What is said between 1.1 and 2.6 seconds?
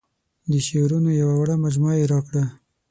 یوه وړه مجموعه یې راکړه.